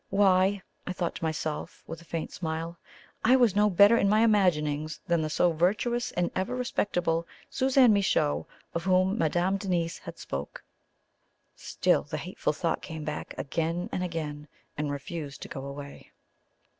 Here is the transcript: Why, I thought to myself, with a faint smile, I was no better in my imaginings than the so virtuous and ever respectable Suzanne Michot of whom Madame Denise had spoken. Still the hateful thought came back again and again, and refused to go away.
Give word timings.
Why, 0.09 0.63
I 0.87 0.93
thought 0.93 1.13
to 1.17 1.23
myself, 1.23 1.83
with 1.85 2.01
a 2.01 2.05
faint 2.05 2.31
smile, 2.31 2.79
I 3.23 3.35
was 3.35 3.55
no 3.55 3.69
better 3.69 3.95
in 3.95 4.09
my 4.09 4.21
imaginings 4.21 4.99
than 5.05 5.21
the 5.21 5.29
so 5.29 5.51
virtuous 5.51 6.11
and 6.13 6.31
ever 6.35 6.55
respectable 6.55 7.27
Suzanne 7.51 7.93
Michot 7.93 8.47
of 8.73 8.83
whom 8.85 9.15
Madame 9.15 9.57
Denise 9.57 9.99
had 9.99 10.17
spoken. 10.17 10.63
Still 11.55 12.01
the 12.01 12.17
hateful 12.17 12.51
thought 12.51 12.81
came 12.81 13.03
back 13.03 13.35
again 13.37 13.89
and 13.91 14.03
again, 14.03 14.47
and 14.75 14.89
refused 14.91 15.43
to 15.43 15.47
go 15.47 15.63
away. 15.65 16.09